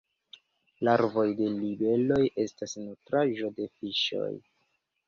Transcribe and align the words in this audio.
Larvoj 0.87 1.25
de 1.41 1.51
libeloj 1.59 2.19
estas 2.47 2.77
nutraĵo 2.87 3.55
de 3.61 3.71
fiŝoj. 3.77 4.35